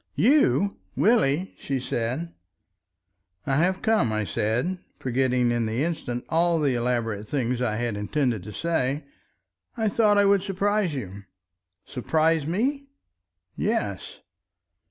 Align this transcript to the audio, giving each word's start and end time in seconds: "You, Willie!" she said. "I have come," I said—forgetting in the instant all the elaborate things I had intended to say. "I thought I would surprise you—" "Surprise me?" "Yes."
"You, 0.15 0.77
Willie!" 0.95 1.53
she 1.59 1.79
said. 1.79 2.33
"I 3.45 3.57
have 3.57 3.83
come," 3.83 4.11
I 4.11 4.23
said—forgetting 4.23 5.51
in 5.51 5.67
the 5.67 5.83
instant 5.83 6.25
all 6.27 6.59
the 6.59 6.73
elaborate 6.73 7.29
things 7.29 7.61
I 7.61 7.75
had 7.75 7.95
intended 7.95 8.41
to 8.45 8.51
say. 8.51 9.03
"I 9.77 9.89
thought 9.89 10.17
I 10.17 10.25
would 10.25 10.41
surprise 10.41 10.95
you—" 10.95 11.25
"Surprise 11.85 12.47
me?" 12.47 12.87
"Yes." 13.55 14.21